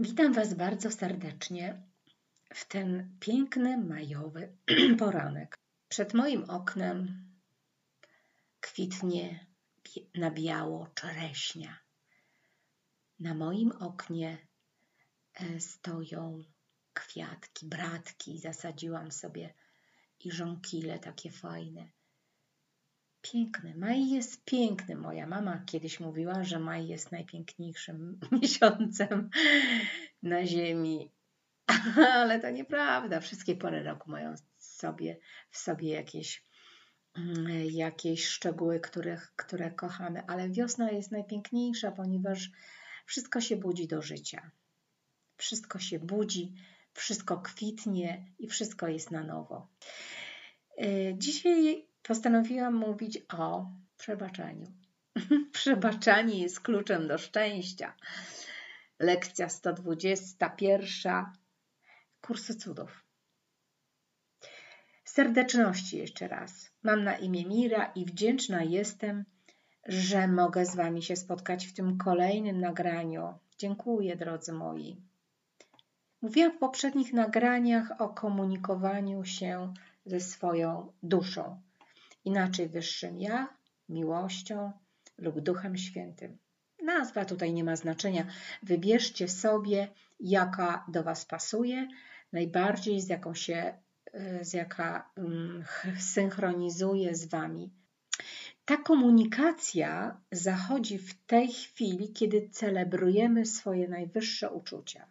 [0.00, 1.82] Witam Was bardzo serdecznie
[2.54, 4.56] w ten piękny majowy
[4.98, 5.58] poranek.
[5.88, 7.24] Przed moim oknem
[8.60, 9.46] kwitnie
[10.14, 11.78] na biało czereśnia.
[13.20, 14.38] Na moim oknie
[15.34, 16.44] e, stoją
[16.94, 18.38] kwiatki, bratki.
[18.38, 19.54] Zasadziłam sobie
[20.20, 21.90] i żonkile takie fajne.
[23.22, 23.74] Piękny.
[23.76, 24.96] Maj jest piękny.
[24.96, 29.30] Moja mama kiedyś mówiła, że maj jest najpiękniejszym miesiącem
[30.22, 31.10] na ziemi.
[32.14, 33.20] Ale to nieprawda.
[33.20, 35.18] Wszystkie pory roku mają sobie,
[35.50, 36.44] w sobie jakieś,
[37.16, 40.22] mm, jakieś szczegóły, których, które kochamy.
[40.26, 42.50] Ale wiosna jest najpiękniejsza, ponieważ
[43.06, 44.50] wszystko się budzi do życia.
[45.36, 46.54] Wszystko się budzi,
[46.92, 49.68] wszystko kwitnie i wszystko jest na nowo.
[50.82, 54.66] Y, dzisiaj postanowiłam mówić o przebaczeniu.
[55.52, 57.94] Przebaczanie jest kluczem do szczęścia.
[58.98, 61.24] Lekcja 121
[62.20, 63.04] kursu cudów.
[65.04, 66.70] Serdeczności jeszcze raz.
[66.82, 69.24] Mam na imię Mira i wdzięczna jestem,
[69.86, 73.38] że mogę z Wami się spotkać w tym kolejnym nagraniu.
[73.58, 74.96] Dziękuję, drodzy moi.
[76.22, 79.74] Mówiłam w poprzednich nagraniach o komunikowaniu się
[80.06, 81.60] ze swoją duszą,
[82.28, 83.56] inaczej wyższym ja,
[83.88, 84.72] miłością
[85.18, 86.38] lub Duchem Świętym.
[86.82, 88.26] Nazwa tutaj nie ma znaczenia.
[88.62, 89.88] Wybierzcie sobie,
[90.20, 91.88] jaka do Was pasuje,
[92.32, 93.78] najbardziej z jaką się,
[94.12, 95.64] e, z jaka um,
[96.14, 97.70] synchronizuje z Wami.
[98.64, 105.06] Ta komunikacja zachodzi w tej chwili, kiedy celebrujemy swoje najwyższe uczucia.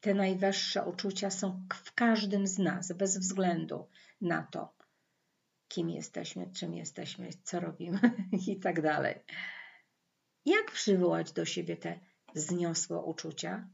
[0.00, 3.88] Te najwyższe uczucia są w każdym z nas, bez względu
[4.20, 4.75] na to,
[5.68, 8.00] kim jesteśmy, czym jesteśmy, co robimy
[8.48, 9.20] i tak dalej.
[10.44, 12.00] Jak przywołać do siebie te
[12.34, 13.68] zniosłe uczucia?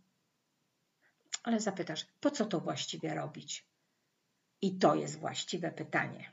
[1.42, 3.66] Ale zapytasz, po co to właściwie robić?
[4.62, 6.32] I to jest właściwe pytanie.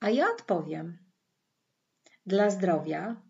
[0.00, 0.98] A ja odpowiem:
[2.26, 3.22] dla zdrowia,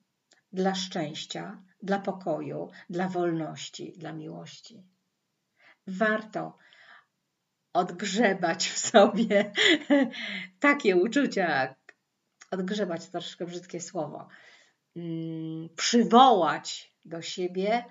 [0.53, 4.95] dla szczęścia, dla pokoju, dla wolności, dla miłości
[5.87, 6.59] warto
[7.75, 9.53] odgrzebać w sobie
[10.61, 11.75] takie uczucia,
[12.51, 14.29] odgrzebać troszkę brzydkie słowo,
[14.97, 17.85] mm, przywołać do siebie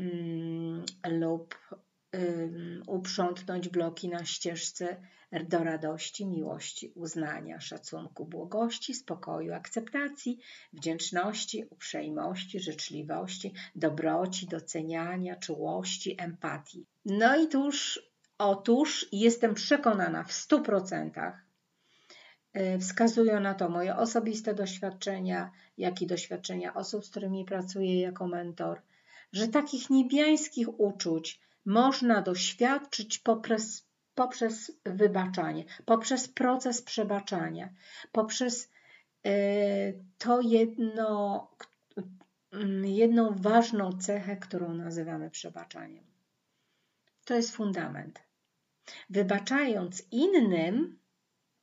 [0.00, 1.54] mm, lub
[2.86, 4.96] uprzątnąć bloki na ścieżce
[5.48, 10.38] do radości, miłości, uznania, szacunku, błogości, spokoju, akceptacji,
[10.72, 16.86] wdzięczności, uprzejmości, życzliwości, dobroci, doceniania, czułości, empatii.
[17.04, 18.00] No i tuż,
[18.38, 21.44] otóż jestem przekonana w stu procentach,
[22.56, 28.26] y, wskazują na to moje osobiste doświadczenia, jak i doświadczenia osób, z którymi pracuję jako
[28.26, 28.82] mentor,
[29.32, 37.68] że takich niebiańskich uczuć można doświadczyć poprzez, poprzez wybaczanie, poprzez proces przebaczania,
[38.12, 38.70] poprzez
[39.26, 39.32] e,
[40.18, 41.48] to jedno,
[42.84, 46.04] jedną ważną cechę, którą nazywamy przebaczaniem.
[47.24, 48.23] To jest fundament.
[49.10, 50.98] Wybaczając innym,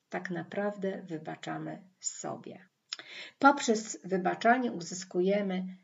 [0.09, 2.65] tak naprawdę wybaczamy sobie.
[3.39, 5.77] Poprzez wybaczanie uzyskujemy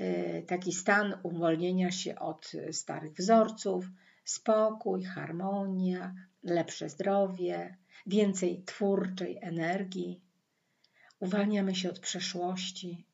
[0.00, 3.86] Y, taki stan uwolnienia się od starych wzorców,
[4.24, 10.20] spokój, harmonia, lepsze zdrowie, więcej twórczej energii.
[11.20, 13.06] Uwalniamy się od przeszłości,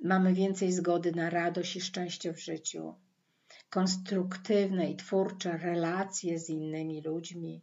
[0.00, 2.94] mamy więcej zgody na radość i szczęście w życiu,
[3.70, 7.62] konstruktywne i twórcze relacje z innymi ludźmi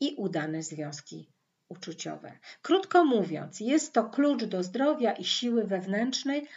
[0.00, 1.28] i udane związki
[1.68, 2.38] uczuciowe.
[2.62, 6.48] Krótko mówiąc, jest to klucz do zdrowia i siły wewnętrznej,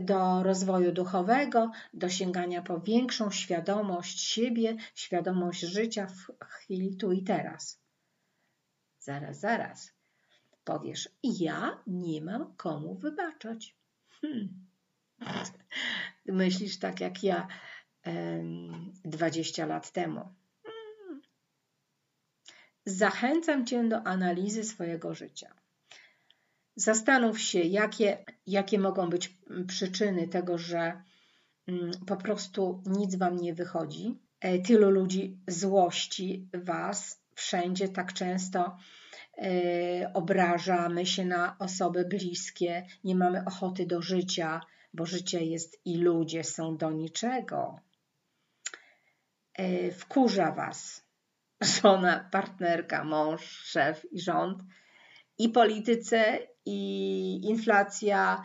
[0.00, 7.22] do rozwoju duchowego, do sięgania po większą świadomość siebie, świadomość życia w chwili tu i
[7.22, 7.80] teraz.
[8.98, 9.92] Zaraz, zaraz.
[10.64, 13.76] Powiesz, ja nie mam komu wybaczać.
[14.20, 14.66] Hmm.
[16.26, 17.48] Myślisz tak jak ja
[19.04, 20.28] dwadzieścia lat temu.
[22.84, 25.54] Zachęcam Cię do analizy swojego życia.
[26.76, 31.02] Zastanów się, jakie, jakie mogą być przyczyny tego, że
[31.66, 34.18] mm, po prostu nic wam nie wychodzi.
[34.40, 38.76] E, tylu ludzi złości was wszędzie tak często
[39.38, 44.60] e, obrażamy się na osoby bliskie, nie mamy ochoty do życia,
[44.94, 47.80] bo życie jest i ludzie są do niczego.
[49.60, 51.04] E, wkurza was
[51.60, 54.62] żona, partnerka, mąż, szef i rząd
[55.38, 56.80] i polityce, i
[57.44, 58.42] inflacja,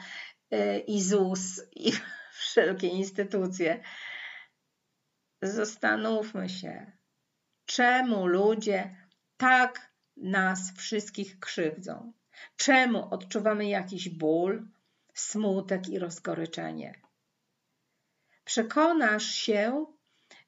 [0.53, 1.91] y, i ZUS, i
[2.41, 3.83] wszelkie instytucje.
[5.41, 6.91] zastanówmy się,
[7.65, 8.95] czemu ludzie
[9.37, 12.13] tak nas wszystkich krzywdzą.
[12.55, 14.67] Czemu odczuwamy jakiś ból,
[15.13, 17.01] smutek i rozgoryczenie?
[18.45, 19.85] Przekonasz się,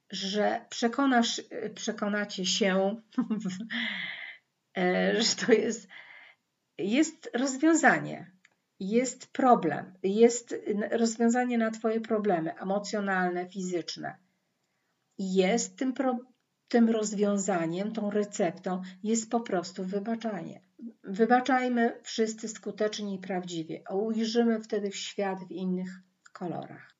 [0.10, 1.42] że przekonasz,
[1.76, 3.02] przekonacie się,
[4.78, 5.88] e, że to jest,
[6.78, 8.32] jest rozwiązanie,
[8.80, 10.56] jest problem, jest
[10.92, 14.18] rozwiązanie na Twoje problemy emocjonalne, fizyczne.
[15.18, 16.20] Jest tym, pro,
[16.68, 20.62] tym rozwiązaniem, tą receptą jest po prostu wybaczanie.
[21.04, 25.90] Wybaczajmy wszyscy skutecznie i prawdziwie, a ujrzymy wtedy świat w innych
[26.34, 26.97] kolorach.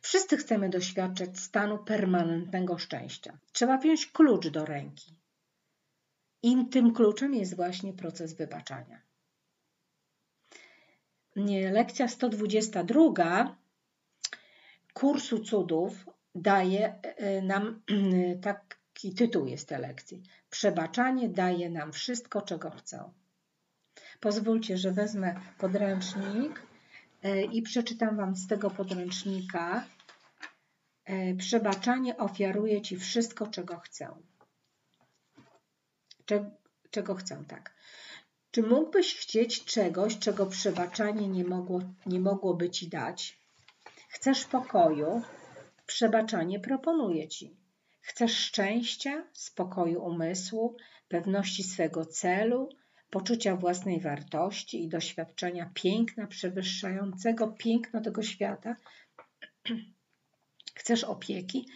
[0.00, 3.38] Wszyscy chcemy doświadczać stanu permanentnego szczęścia.
[3.52, 5.14] Trzeba wziąć klucz do ręki.
[6.42, 9.00] I tym kluczem jest właśnie proces wybaczania.
[11.70, 13.56] Lekcja 122
[14.94, 17.82] kursu cudów daje e, nam
[18.42, 20.22] taki tytuł jest tej lekcji.
[20.50, 23.12] Przebaczanie daje nam wszystko, czego chcą.
[24.20, 26.75] Pozwólcie, że wezmę podręcznik e,
[27.52, 29.84] i przeczytam Wam z tego podręcznika.
[31.04, 34.08] E, przebaczanie ofiaruje Ci wszystko, czego chcę.
[36.90, 37.74] Czego chcę, tak.
[38.50, 43.38] Czy mógłbyś chcieć czegoś, czego przebaczanie nie, mogło, nie mogłoby Ci dać?
[44.08, 45.22] Chcesz pokoju?
[45.86, 47.56] Przebaczanie proponuje Ci.
[48.00, 50.76] Chcesz szczęścia, spokoju umysłu,
[51.08, 52.68] pewności swego celu,
[53.10, 58.76] poczucia własnej wartości i doświadczenia piękna przewyższającego piękno tego świata?
[60.78, 61.68] Chcesz opieki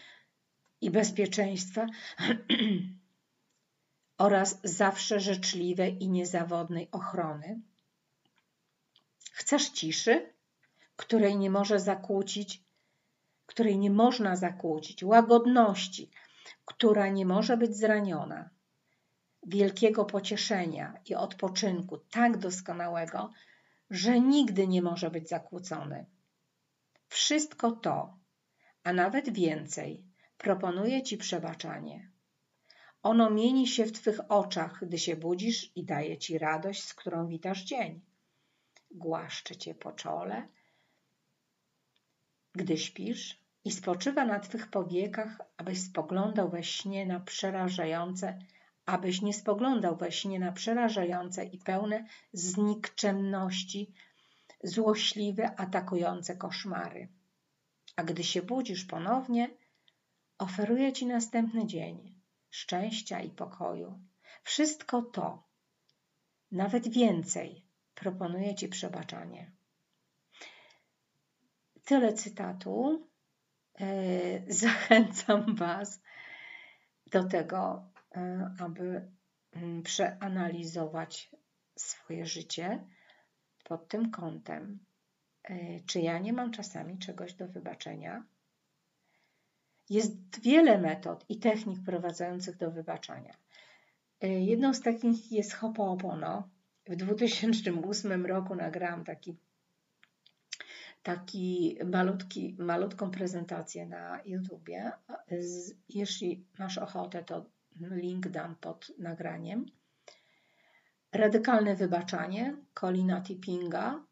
[0.81, 1.87] i bezpieczeństwa
[4.19, 7.61] oraz zawsze życzliwej i niezawodnej ochrony?
[9.33, 10.33] Chcesz ciszy,
[10.97, 12.63] której nie może zakłócić,
[13.47, 16.11] której nie można zakłócić, łagodności,
[16.65, 18.51] która nie może być zraniona,
[19.43, 23.33] wielkiego pocieszenia i odpoczynku tak doskonałego,
[23.91, 26.07] że nigdy nie może być zakłócony.
[27.09, 28.19] Wszystko to,
[28.85, 30.05] a nawet więcej,
[30.39, 32.11] proponuje Ci przebaczanie.
[33.03, 37.27] Ono mieni się w Twych oczach, gdy się budzisz i daje Ci radość, z którą
[37.27, 38.01] witasz dzień.
[38.91, 40.49] Głaszcze Cię po czole,
[42.55, 48.39] gdy śpisz i spoczywa na Twych powiekach, abyś spoglądał we śnie na przerażające,
[48.91, 53.93] abyś nie spoglądał we śnie na przerażające i pełne znikczemności,
[54.63, 57.09] złośliwe, atakujące koszmary.
[57.97, 59.51] A gdy się budzisz ponownie,
[60.39, 62.21] oferuje Ci następny dzień
[62.51, 64.01] szczęścia i pokoju.
[64.43, 65.43] Wszystko to,
[66.53, 67.65] nawet więcej,
[67.95, 69.51] proponuje Ci przebaczanie.
[71.85, 73.07] Tyle cytatu.
[73.81, 73.87] E,
[74.53, 76.01] zachęcam Was
[77.07, 77.91] do tego,
[78.59, 79.09] aby
[79.53, 81.31] mm, przeanalizować
[81.77, 82.85] swoje życie
[83.65, 84.79] pod tym kątem.
[85.43, 88.25] E, czy ja nie mam czasami czegoś do wybaczenia?
[89.91, 93.35] Jest wiele metod i technik prowadzących do wybaczania.
[94.23, 96.43] Jedną z takich jest Hopo'opono.
[96.87, 99.37] W 2008 roku nagrałam taki
[101.03, 104.93] taki malutki, malutką prezentację na YouTubie.
[105.89, 107.47] Jeśli masz ochotę, to
[107.81, 109.67] link dam pod nagraniem.
[111.13, 114.05] Radykalne wybaczanie Colina Tippinga.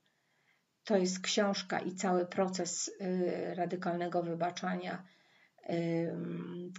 [0.85, 5.05] To jest książka i cały proces y, radykalnego wybaczania,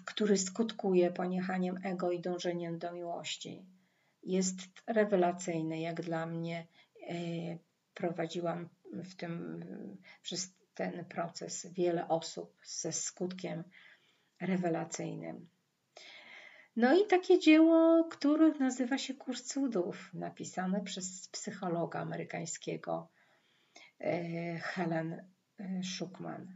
[0.05, 3.65] który skutkuje poniechaniem ego i dążeniem do miłości.
[4.23, 4.57] Jest
[4.87, 6.67] rewelacyjny, jak dla mnie.
[7.11, 7.59] Y,
[7.93, 9.63] prowadziłam w tym,
[10.21, 13.63] przez ten proces wiele osób ze skutkiem
[14.41, 15.49] rewelacyjnym.
[16.79, 23.07] No i takie dzieło, które nazywa się Kurs Cudów, napisane przez psychologa amerykańskiego
[23.99, 25.13] e, Helen
[25.57, 26.47] e, Schuckman.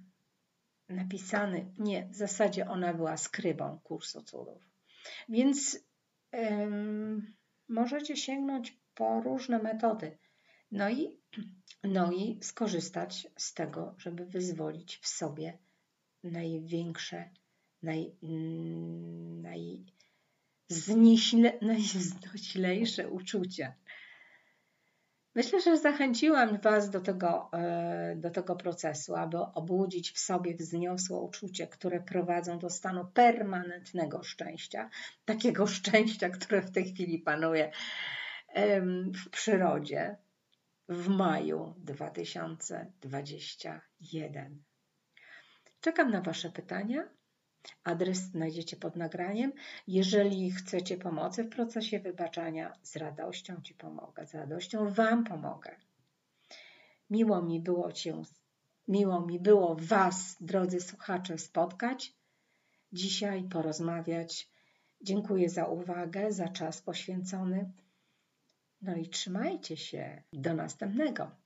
[0.89, 4.69] Napisany, nie, w zasadzie ona była skrybą Kursu Cudów.
[5.29, 5.79] Więc
[6.31, 7.33] um,
[7.69, 10.17] możecie sięgnąć po różne metody.
[10.71, 11.17] No i
[11.83, 15.57] no i skorzystać z tego, żeby wyzwolić w sobie
[16.23, 17.29] największe,
[17.81, 18.15] naj,
[19.41, 19.85] naj,
[21.61, 23.73] najwznoślejsze uczucia.
[25.35, 31.17] Myślę, że zachęciłam Was do tego, e, do tego procesu, aby obudzić w sobie wzniosłe
[31.17, 34.89] uczucie, które prowadzą do stanu permanentnego szczęścia,
[35.25, 37.71] takiego szczęścia, które w tej chwili panuje
[39.13, 40.17] w przyrodzie,
[40.89, 44.63] w maju 2021.
[45.81, 47.09] Czekam na Wasze pytania
[47.83, 49.53] Adres znajdziecie pod nagraniem.
[49.87, 55.75] Jeżeli chcecie pomocy w procesie wybaczania, z radością Ci pomogę, z radością Wam pomogę.
[57.09, 58.21] Miło mi było Cię,
[58.87, 62.13] miło mi było Was, drodzy słuchacze, spotkać,
[62.93, 64.49] dzisiaj porozmawiać.
[65.01, 67.71] Dziękuję za uwagę, za czas poświęcony.
[68.81, 70.23] No i trzymajcie się.
[70.33, 71.42] Do następnego.